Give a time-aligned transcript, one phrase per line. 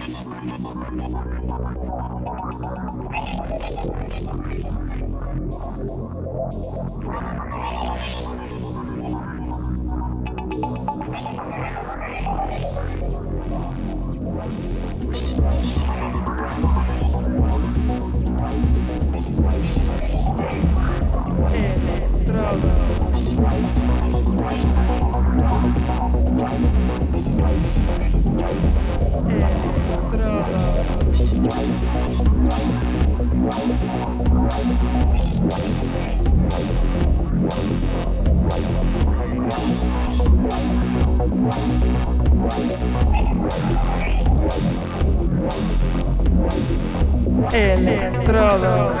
[0.00, 0.80] Estrada.
[47.52, 49.00] Electrodos.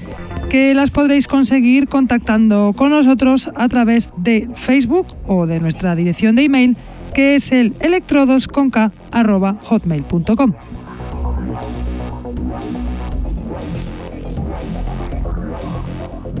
[0.51, 6.35] que las podréis conseguir contactando con nosotros a través de Facebook o de nuestra dirección
[6.35, 6.75] de email
[7.13, 10.53] que es el electrodosconk.hotmail.com.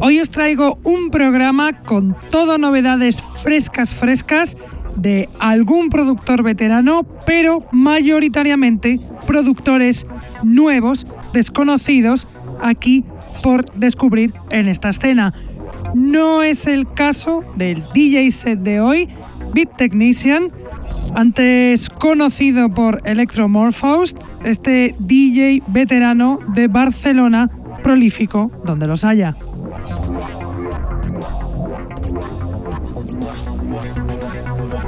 [0.01, 4.57] Hoy os traigo un programa con todo novedades frescas, frescas
[4.97, 10.05] de algún productor veterano, pero mayoritariamente productores
[10.43, 12.27] nuevos, desconocidos,
[12.61, 13.05] aquí
[13.41, 15.33] por descubrir en esta escena.
[15.93, 19.09] No es el caso del DJ set de hoy,
[19.53, 20.49] Beat Technician,
[21.15, 27.49] antes conocido por Electromorphosed, este DJ veterano de Barcelona,
[27.83, 29.35] prolífico donde los haya.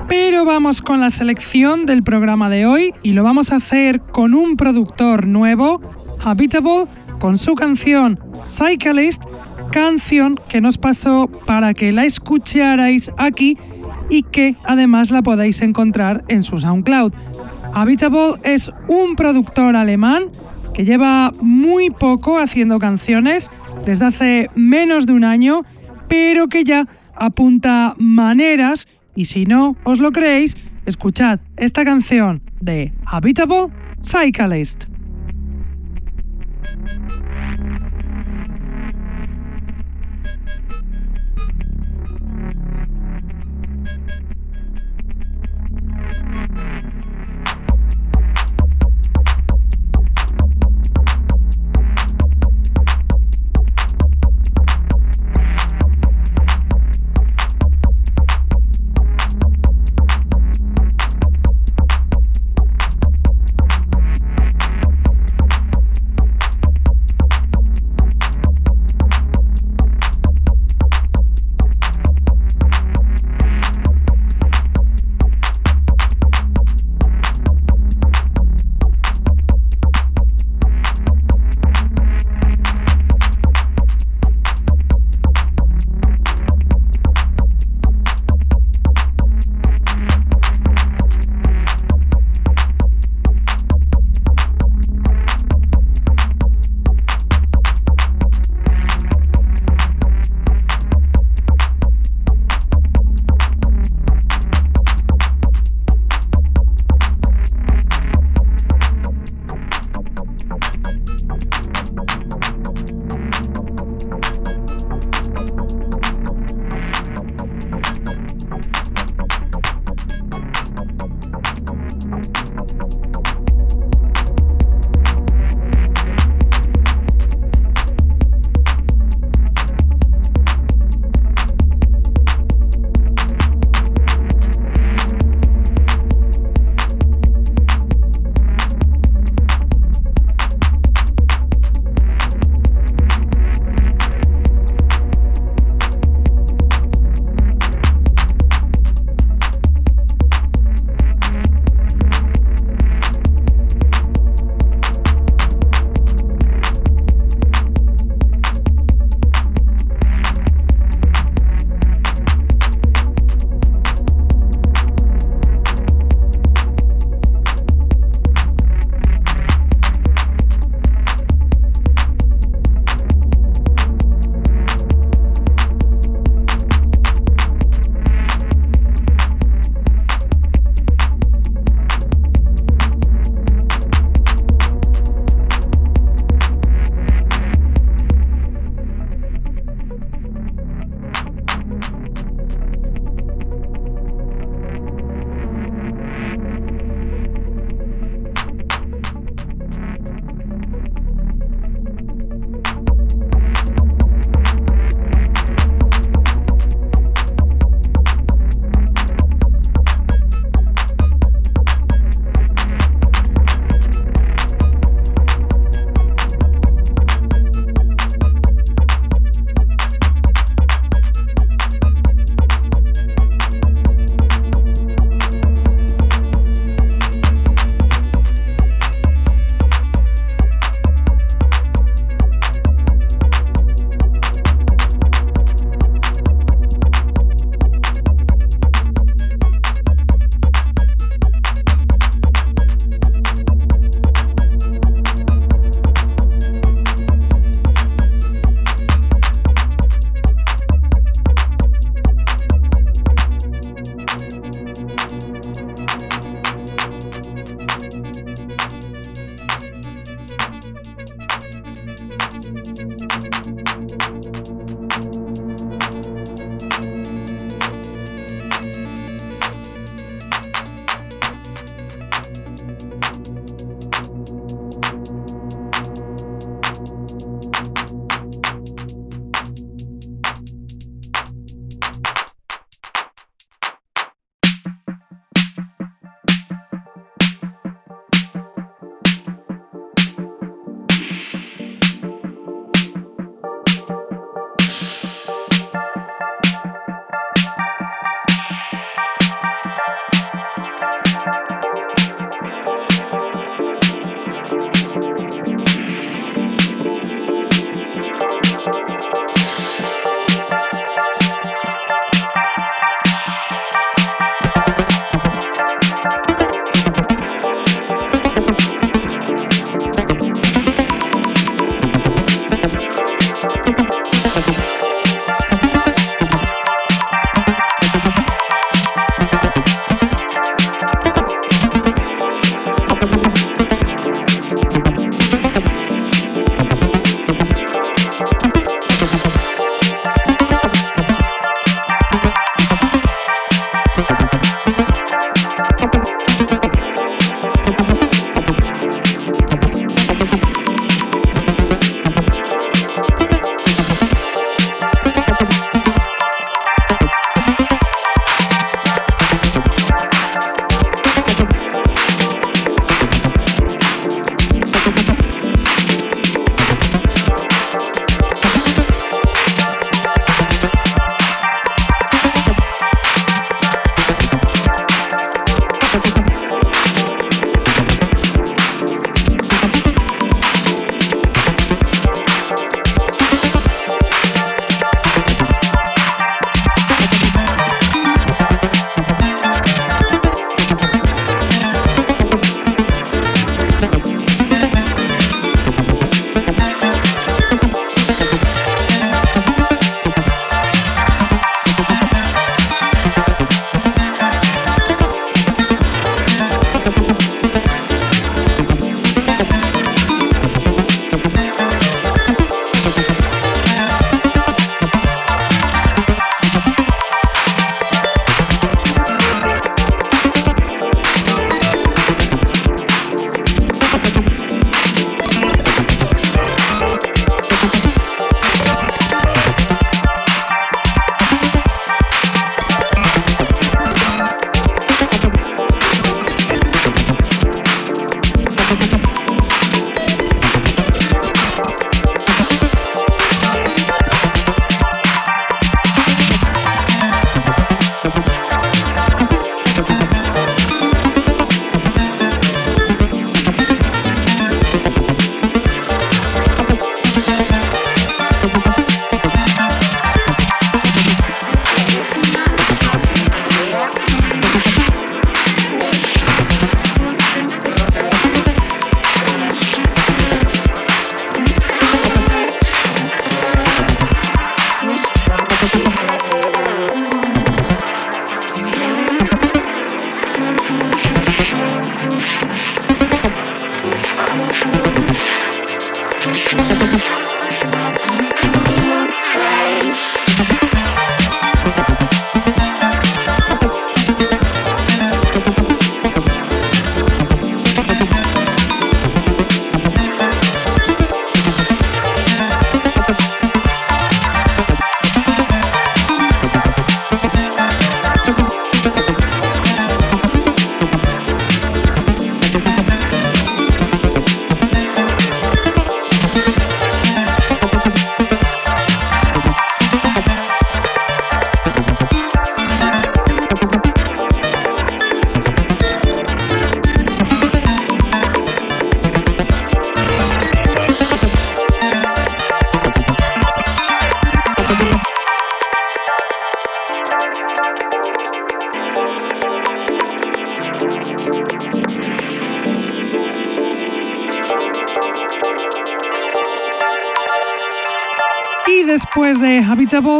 [0.07, 4.33] Pero vamos con la selección del programa de hoy y lo vamos a hacer con
[4.33, 5.81] un productor nuevo,
[6.23, 6.85] Habitable,
[7.23, 9.23] con su canción Cyclist,
[9.71, 13.57] canción que nos pasó para que la escucharais aquí
[14.09, 17.13] y que además la podáis encontrar en su SoundCloud.
[17.73, 20.23] Habitable es un productor alemán
[20.73, 23.49] que lleva muy poco haciendo canciones,
[23.85, 25.61] desde hace menos de un año,
[26.09, 28.85] pero que ya apunta maneras
[29.15, 33.67] y si no os lo creéis, escuchad esta canción de Habitable
[34.01, 34.92] Cyclist.
[36.63, 37.32] Thank you.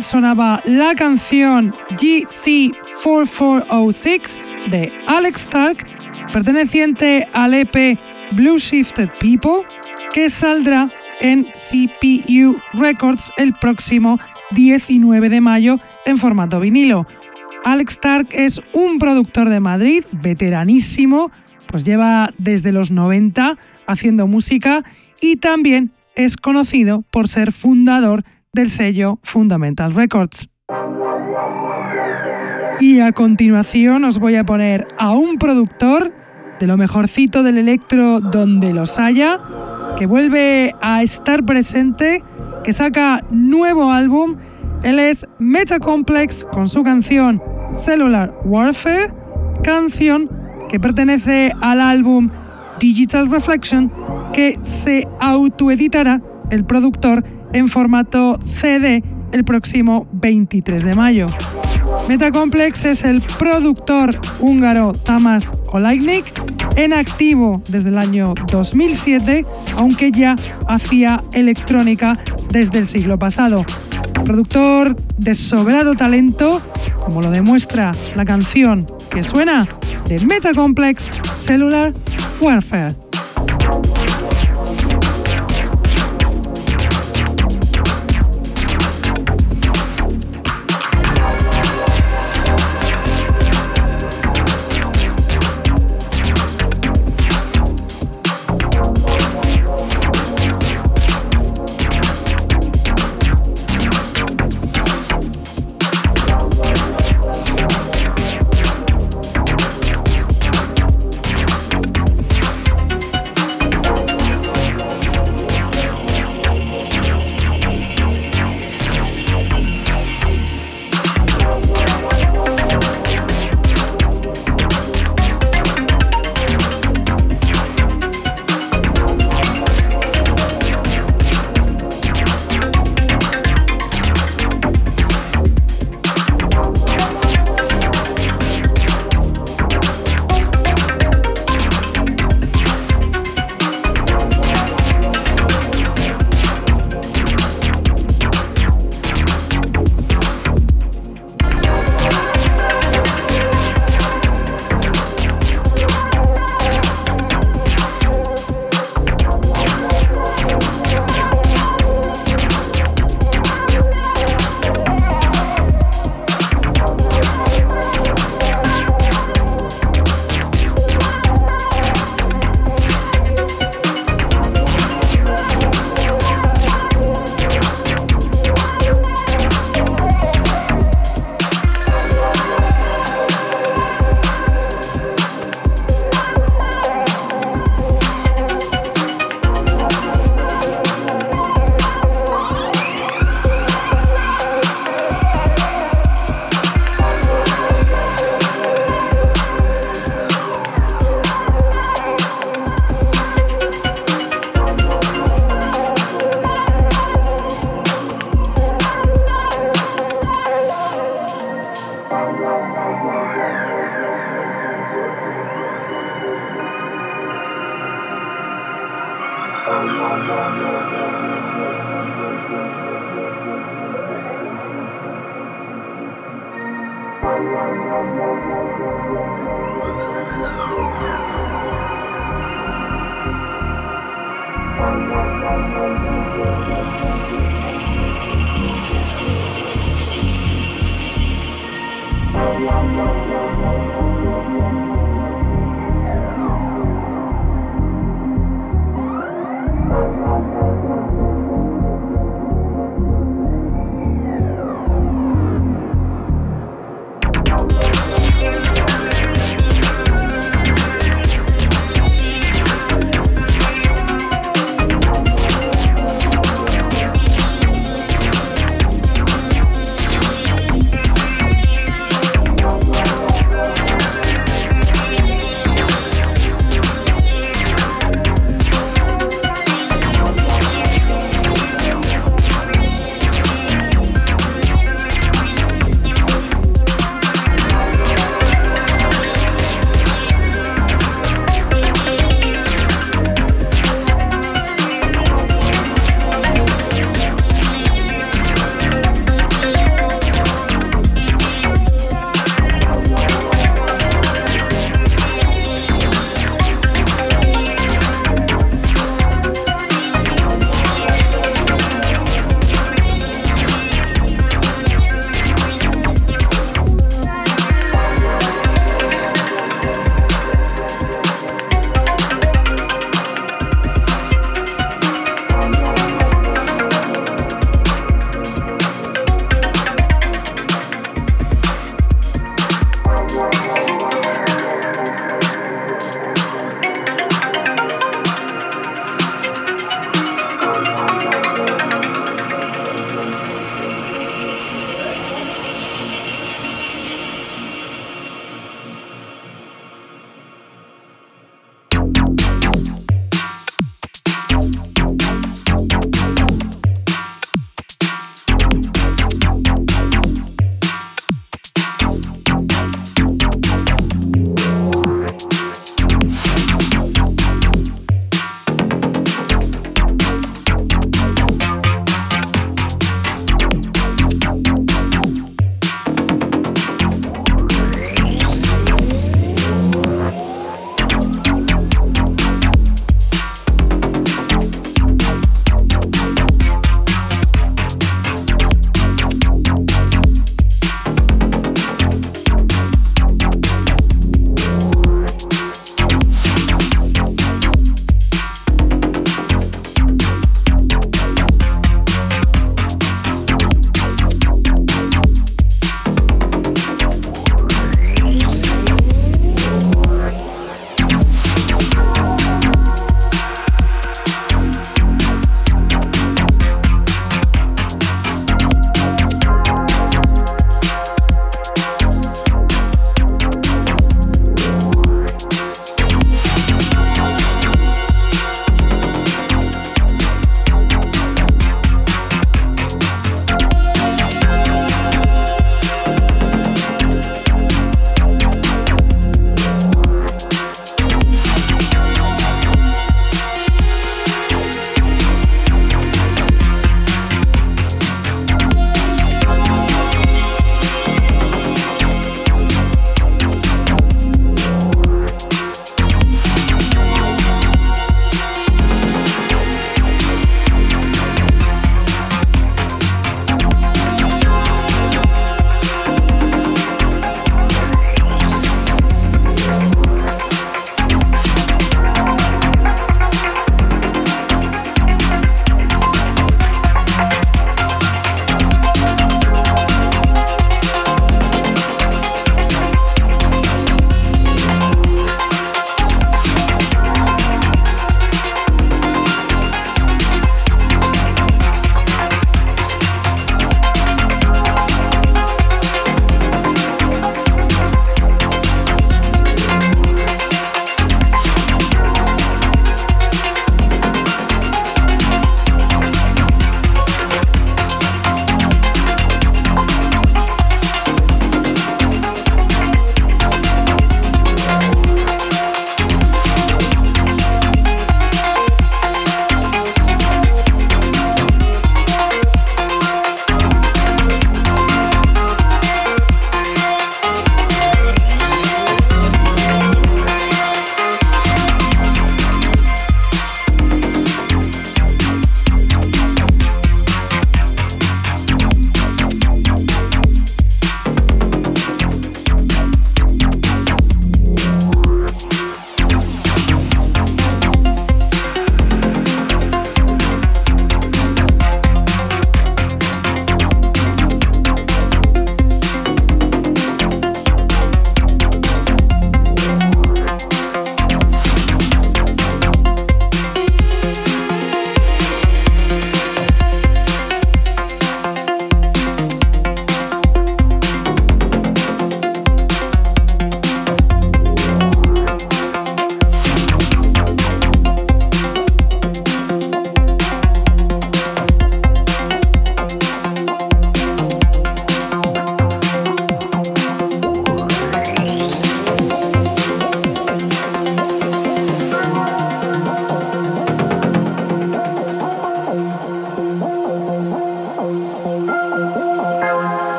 [0.00, 5.86] Sonaba la canción GC4406 de Alex Stark,
[6.34, 7.98] perteneciente al EP
[8.32, 9.62] Blue Shifted People,
[10.12, 10.90] que saldrá
[11.20, 17.06] en CPU Records el próximo 19 de mayo en formato vinilo.
[17.64, 21.30] Alex Stark es un productor de Madrid, veteranísimo,
[21.68, 23.56] pues lleva desde los 90
[23.86, 24.84] haciendo música
[25.22, 30.48] y también es conocido por ser fundador del sello Fundamental Records.
[32.80, 36.12] Y a continuación os voy a poner a un productor
[36.58, 39.40] de lo mejorcito del electro donde los haya,
[39.96, 42.22] que vuelve a estar presente,
[42.62, 44.36] que saca nuevo álbum.
[44.82, 49.12] Él es Metacomplex con su canción Cellular Warfare,
[49.62, 50.30] canción
[50.68, 52.30] que pertenece al álbum
[52.78, 53.90] Digital Reflection
[54.32, 56.20] que se autoeditará
[56.50, 61.26] el productor en formato CD el próximo 23 de mayo.
[62.08, 66.26] Metacomplex es el productor húngaro Tamas Olajnik,
[66.76, 69.46] en activo desde el año 2007,
[69.76, 70.36] aunque ya
[70.68, 72.18] hacía electrónica
[72.50, 73.64] desde el siglo pasado.
[74.24, 76.60] Productor de sobrado talento,
[77.04, 79.66] como lo demuestra la canción que suena
[80.08, 81.92] de Metacomplex Cellular
[82.40, 83.13] Warfare.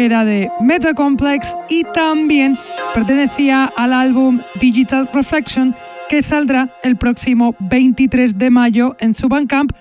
[0.00, 2.56] Era de Metacomplex y también
[2.94, 5.74] pertenecía al álbum Digital Reflection
[6.08, 9.72] que saldrá el próximo 23 de mayo en su Bandcamp,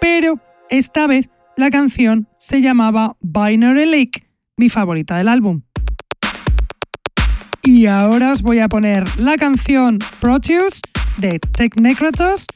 [0.00, 5.62] pero esta vez la canción se llamaba Binary Lake, mi favorita del álbum.
[7.62, 10.82] Y ahora os voy a poner la canción Proteus
[11.16, 12.46] de Technecratos,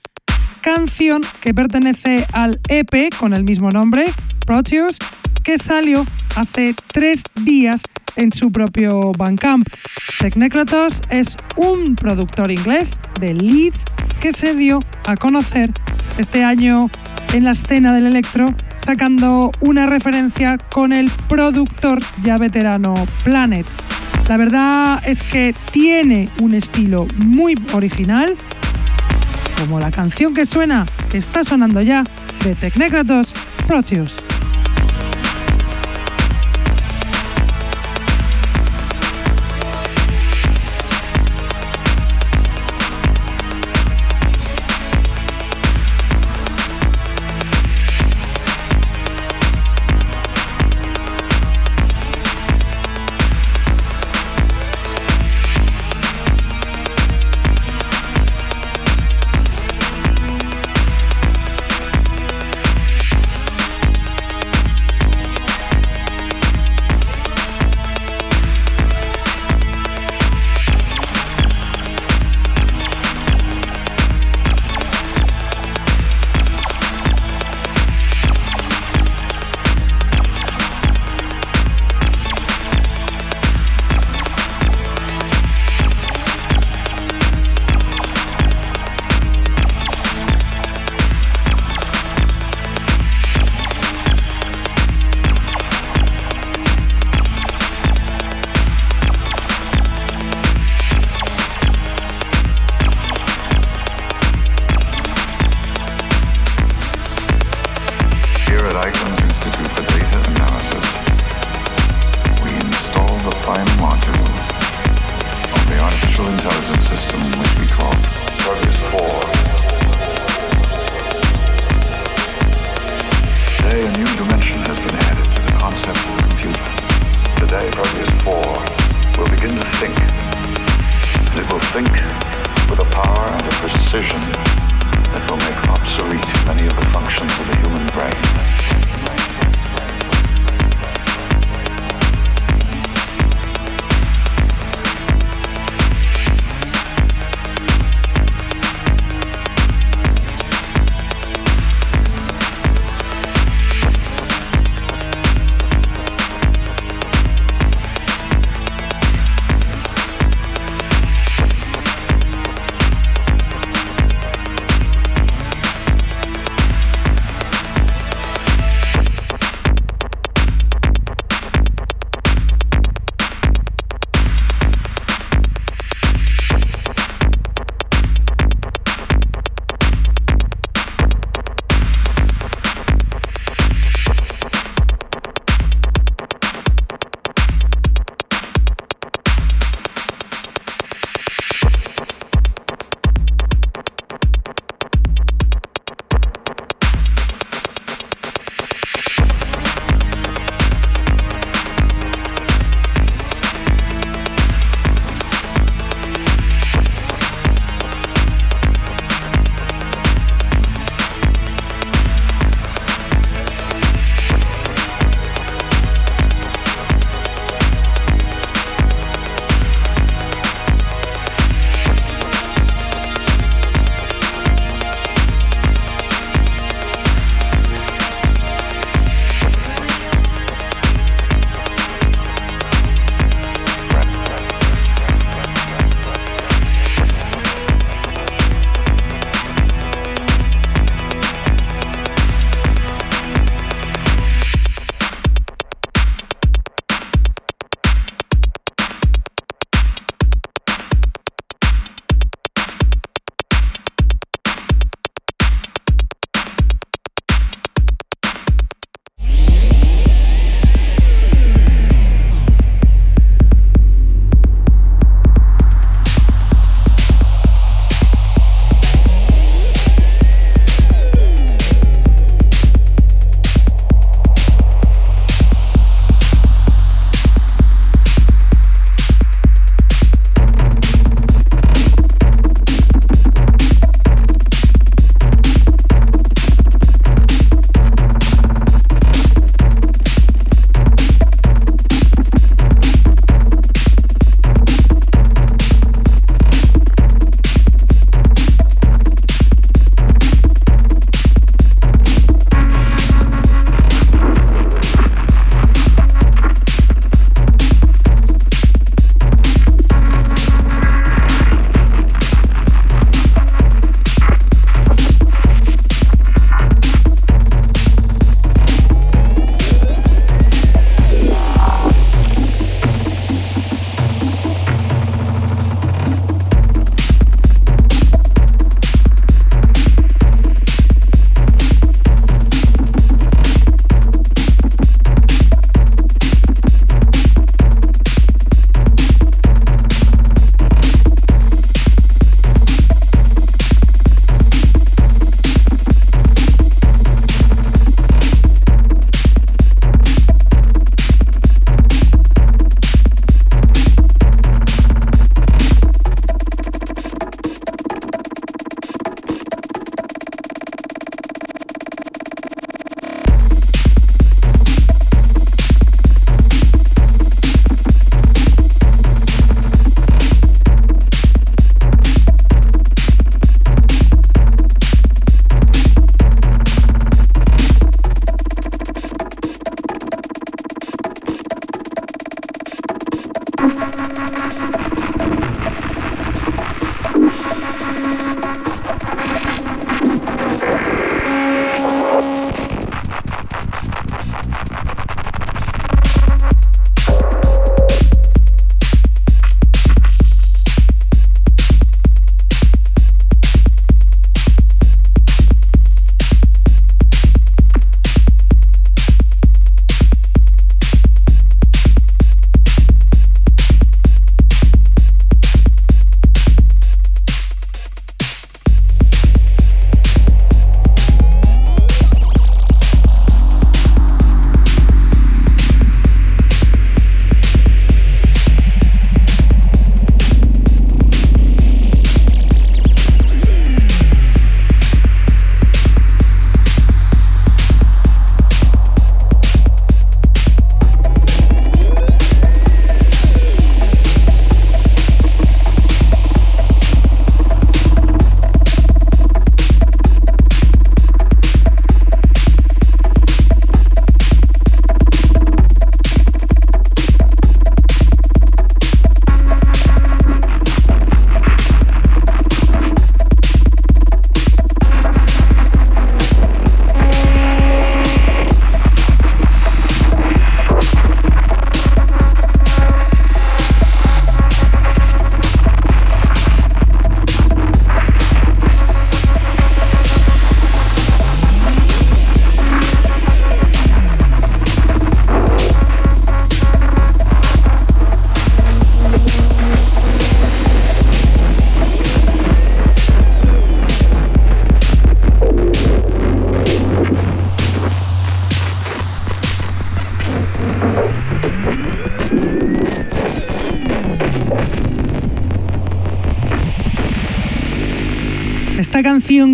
[0.60, 4.06] canción que pertenece al EP con el mismo nombre,
[4.46, 4.98] Proteus,
[5.42, 6.04] que salió
[6.36, 7.82] hace tres días
[8.16, 9.66] en su propio Bandcamp.
[10.20, 13.84] Technecratos es un productor inglés de Leeds
[14.20, 15.72] que se dio a conocer
[16.18, 16.90] este año
[17.32, 22.94] en la escena del electro, sacando una referencia con el productor ya veterano
[23.24, 23.66] Planet.
[24.28, 28.36] La verdad es que tiene un estilo muy original,
[29.58, 32.04] como la canción que suena, que está sonando ya,
[32.44, 33.34] de Tecnécratos
[33.66, 34.16] Proteus.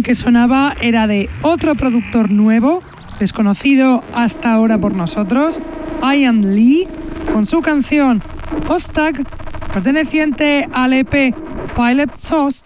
[0.03, 2.83] Que sonaba era de otro productor nuevo,
[3.19, 5.61] desconocido hasta ahora por nosotros,
[6.03, 6.89] Ian Lee,
[7.33, 8.21] con su canción
[8.69, 9.25] Hostag,
[9.73, 11.35] perteneciente al EP
[11.77, 12.65] Pilot Sauce,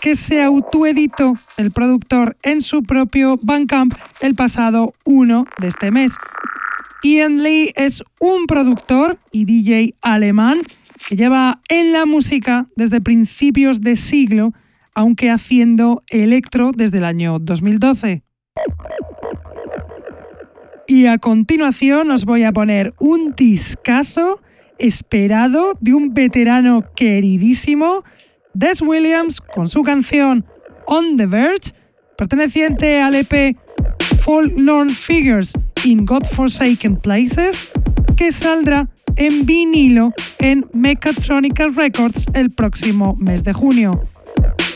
[0.00, 6.12] que se autoeditó el productor en su propio Bandcamp el pasado 1 de este mes.
[7.02, 10.62] Ian Lee es un productor y DJ alemán
[11.08, 14.52] que lleva en la música desde principios de siglo,
[14.94, 18.22] aunque haciendo electro desde el año 2012.
[20.86, 24.40] Y a continuación os voy a poner un discazo
[24.78, 28.02] esperado de un veterano queridísimo,
[28.54, 30.44] Des Williams, con su canción
[30.86, 31.72] On the Verge,
[32.16, 33.56] perteneciente al EP
[34.26, 35.52] Known Figures
[35.84, 37.70] in Godforsaken Places,
[38.16, 44.02] que saldrá en vinilo en Mechatronica Records el próximo mes de junio.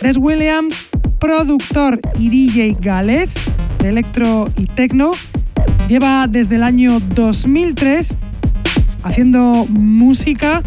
[0.02, 0.88] Des Williams,
[1.18, 3.34] productor y DJ gales
[3.80, 5.12] de electro y techno,
[5.88, 8.16] lleva desde el año 2003
[9.02, 10.62] haciendo música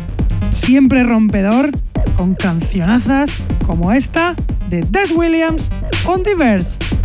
[0.52, 1.72] siempre rompedor
[2.16, 3.32] con cancionazas
[3.66, 4.36] como esta
[4.70, 5.70] de Des Williams
[6.06, 6.78] on Diverse.
[6.78, 6.97] ese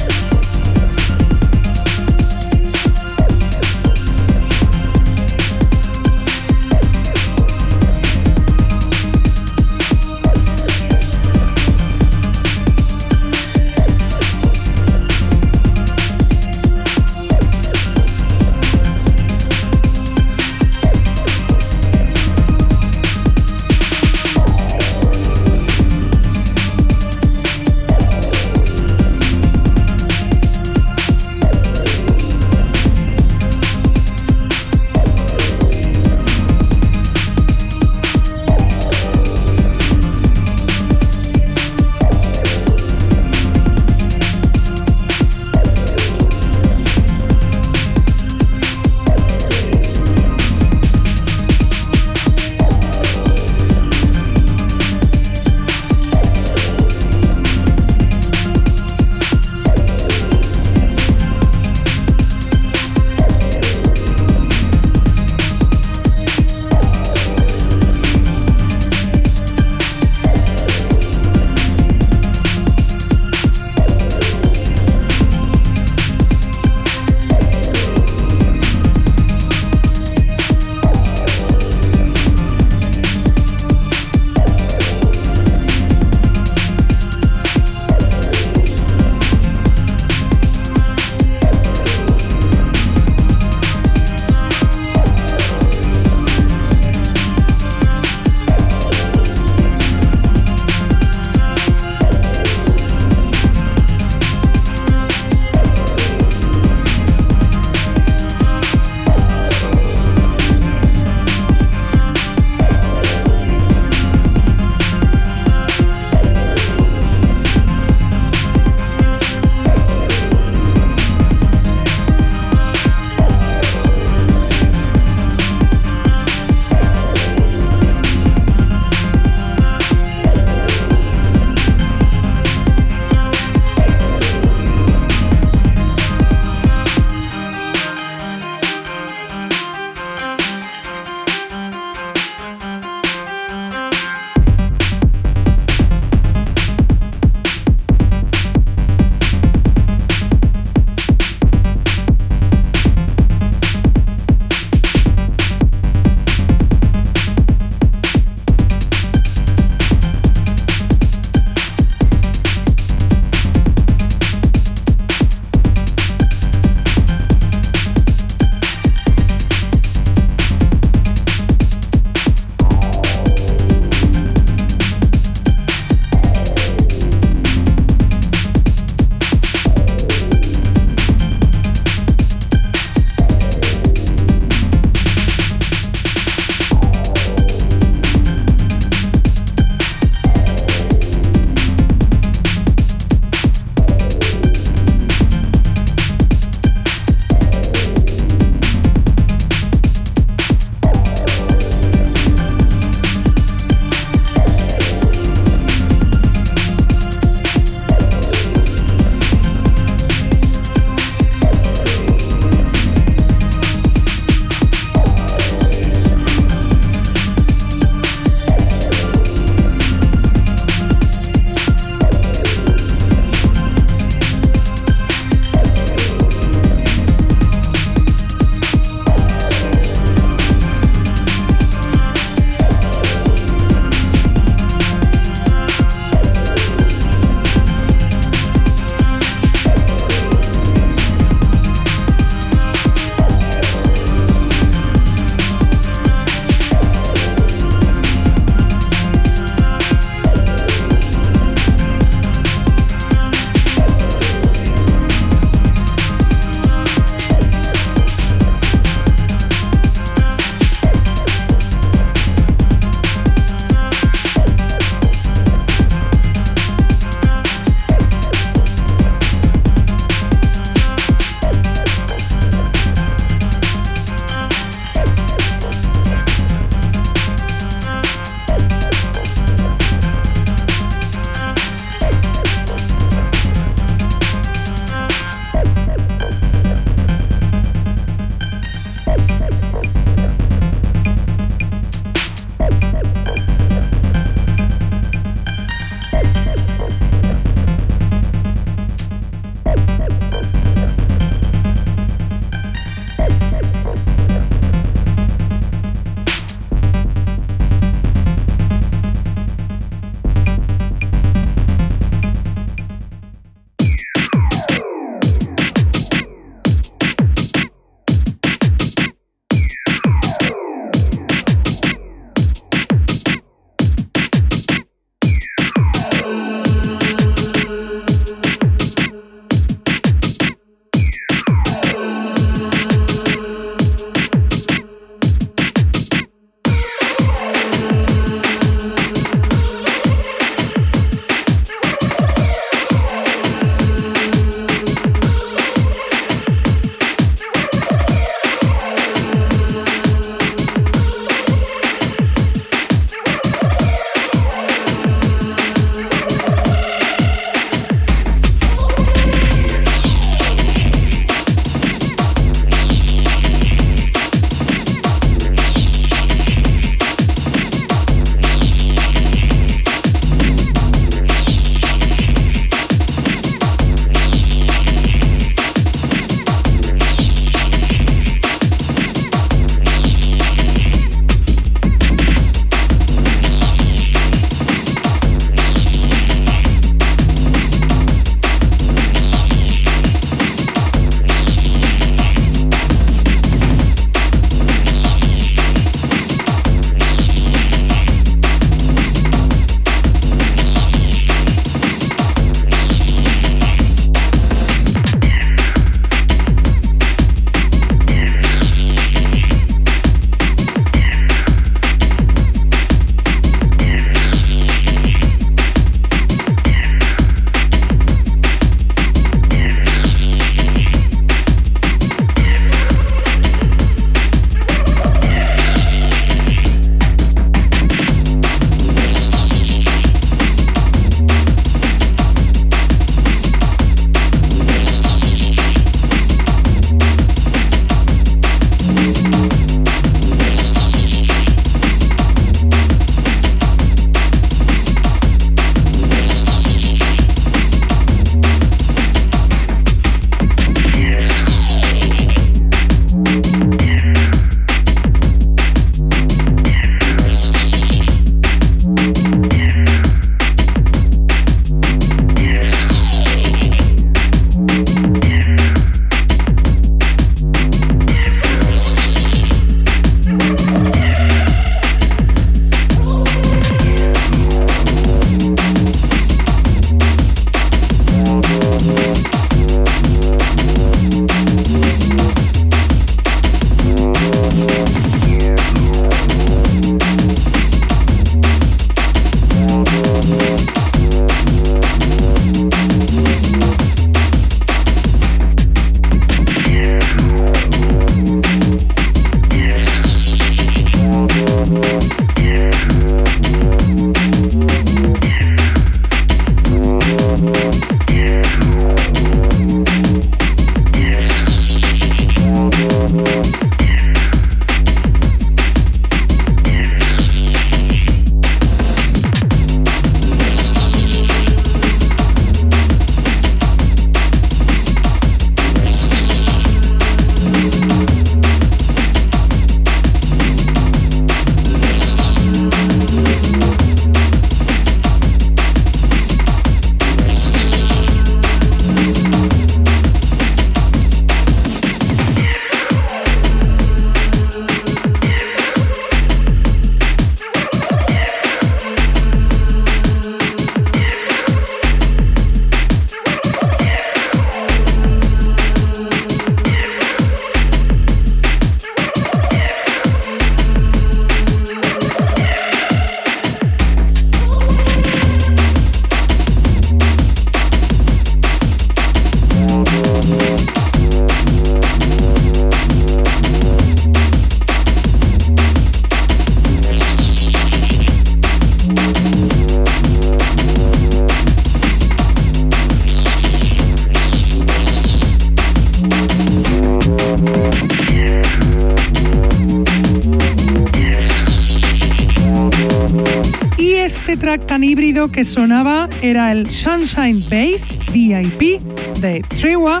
[595.34, 598.80] que sonaba era el Sunshine Bass VIP
[599.20, 600.00] de Triwa,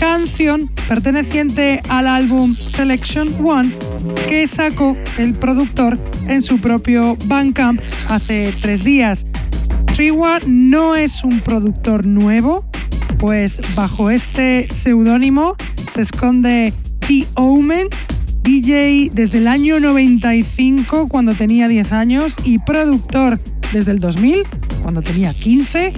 [0.00, 3.70] canción perteneciente al álbum Selection One
[4.28, 9.24] que sacó el productor en su propio Bandcamp hace tres días.
[9.94, 12.64] Triwa no es un productor nuevo,
[13.18, 15.54] pues bajo este seudónimo
[15.92, 16.72] se esconde
[17.06, 17.86] T-Omen,
[18.42, 23.38] DJ desde el año 95 cuando tenía 10 años y productor
[23.72, 24.42] desde el 2000
[24.82, 25.92] cuando tenía 15.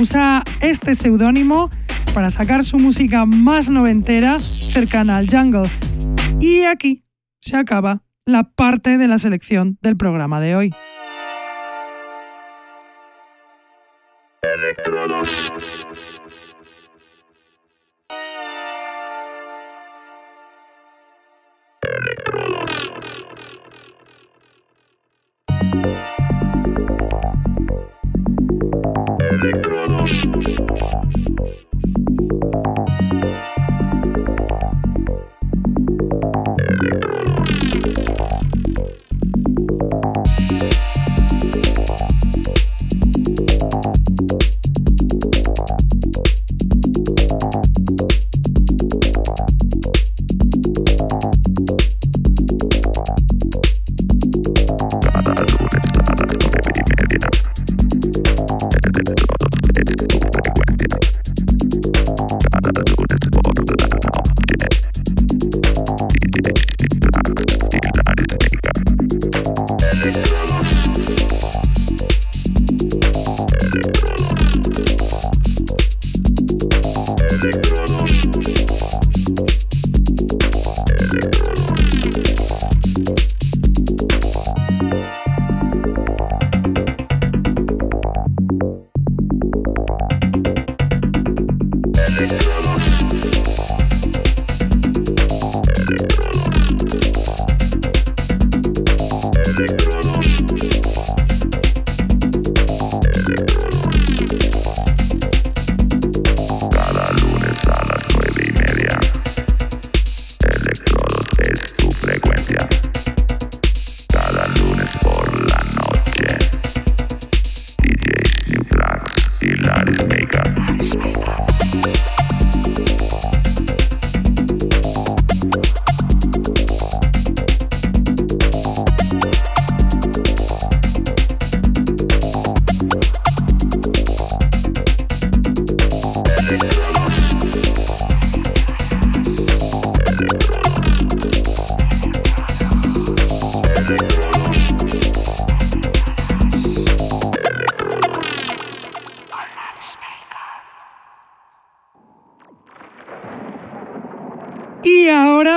[0.00, 1.70] Usa este seudónimo
[2.12, 5.68] para sacar su música más noventera cercana al jungle.
[6.40, 7.04] Y aquí
[7.40, 10.74] se acaba la parte de la selección del programa de hoy.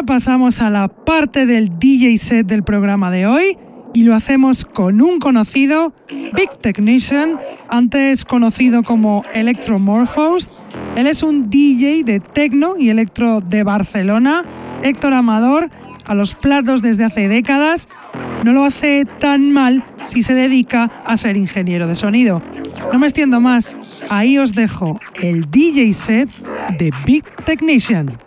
[0.10, 3.60] Pasamos a la parte del DJ set del programa de hoy
[3.94, 7.40] y lo hacemos con un conocido, Big Technician,
[7.70, 10.50] antes conocido como Electromorphos.
[10.96, 14.46] Él es un DJ de techno y electro de Barcelona,
[14.82, 15.70] Héctor Amador,
[16.06, 17.88] a los platos desde hace décadas.
[18.44, 22.42] No lo hace tan mal si se dedica a ser ingeniero de sonido.
[22.92, 23.78] No me extiendo más,
[24.10, 26.30] ahí os dejo el DJ set
[26.80, 28.18] de Big Technician.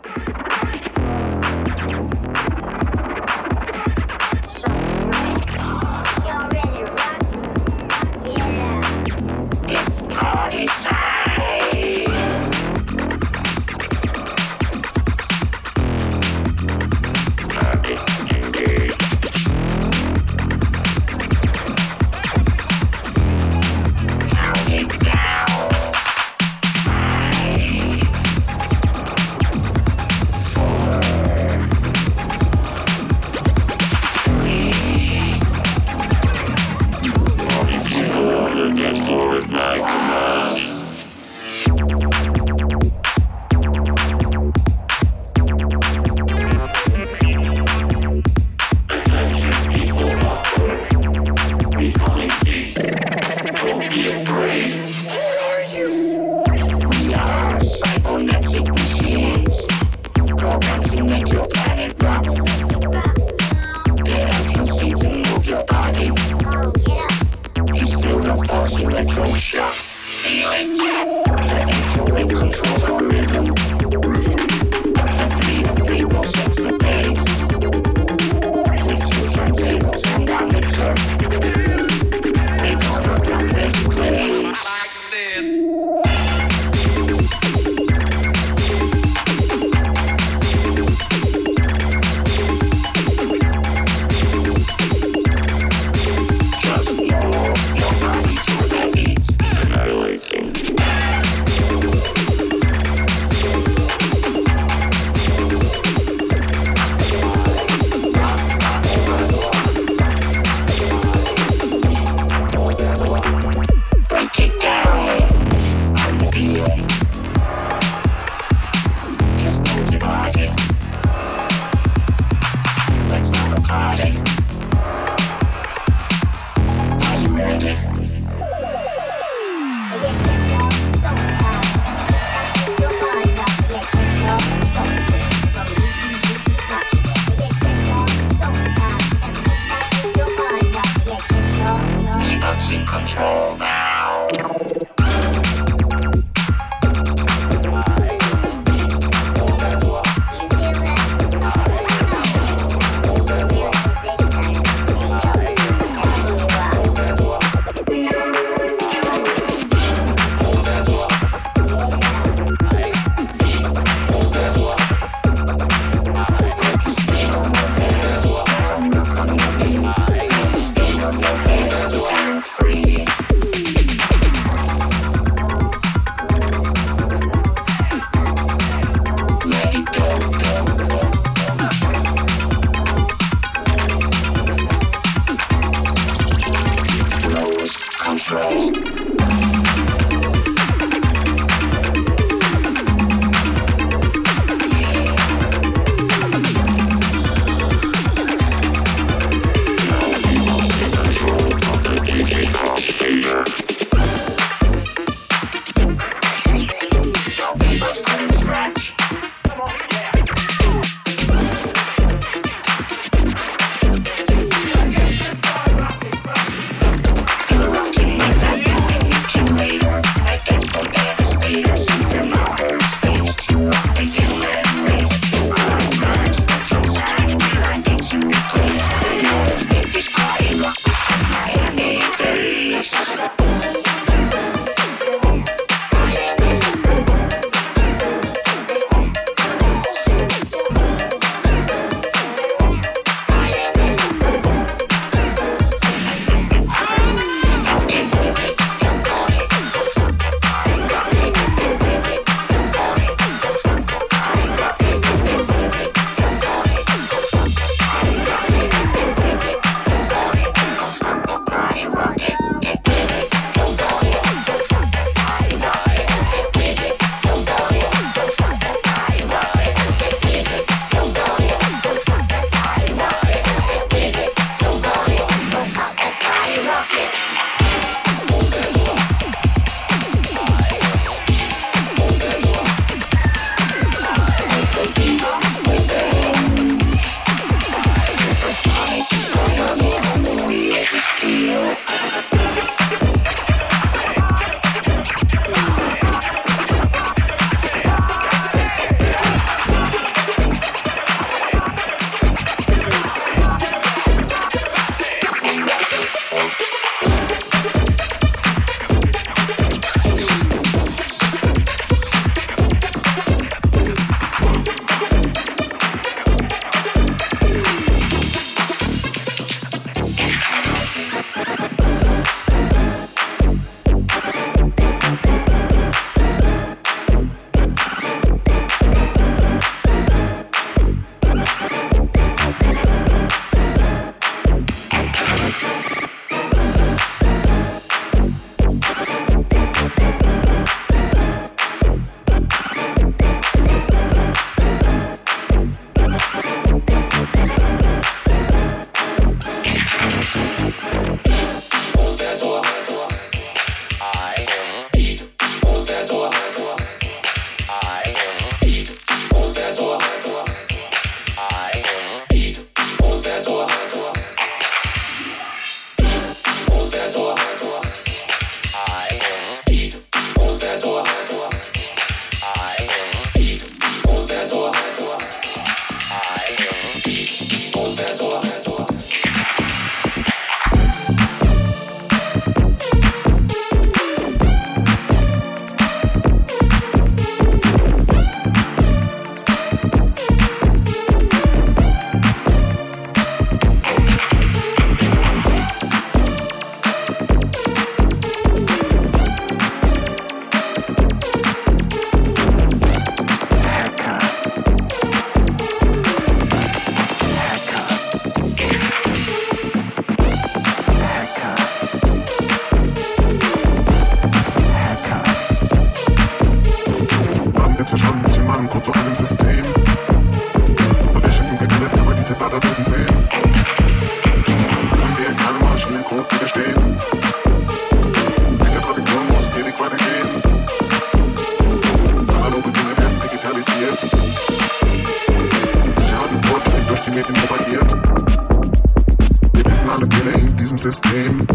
[440.93, 441.47] System.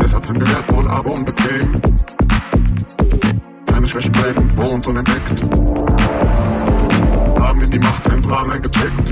[0.00, 1.82] Deshalb sind wir wertvoll, aber unbequem.
[3.66, 5.42] Keine Schwächen bleiben vor uns unentdeckt.
[7.40, 9.10] Haben wir die Machtzentralen eingecheckt.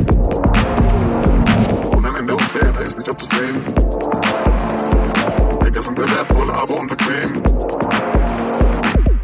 [1.91, 3.57] Und am Ende uns wäre ist nicht abzusehen.
[5.65, 7.43] Hacker sind wir wertvoll, aber unbequem.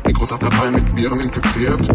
[0.04, 1.91] Microsoft-Datei mit Viren infiziert.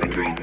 [0.00, 0.42] dream.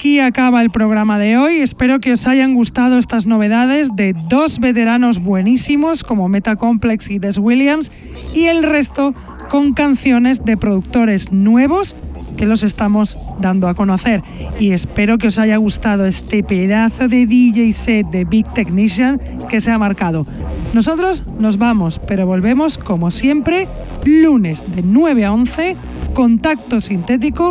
[0.00, 1.56] Aquí acaba el programa de hoy.
[1.56, 7.36] Espero que os hayan gustado estas novedades de dos veteranos buenísimos como Metacomplex y Des
[7.36, 7.92] Williams
[8.34, 9.14] y el resto
[9.50, 11.96] con canciones de productores nuevos
[12.38, 14.22] que los estamos dando a conocer.
[14.58, 19.20] Y espero que os haya gustado este pedazo de DJ set de Big Technician
[19.50, 20.24] que se ha marcado.
[20.72, 23.68] Nosotros nos vamos, pero volvemos como siempre
[24.06, 25.76] lunes de 9 a 11,
[26.14, 27.50] contacto sintético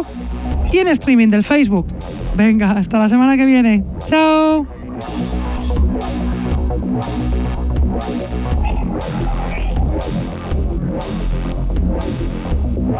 [0.71, 1.87] y en streaming del Facebook.
[2.35, 3.83] Venga, hasta la semana que viene.
[4.07, 4.65] Chao.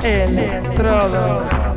[0.03, 1.68] Electrodos.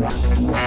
[0.00, 0.57] Yeah.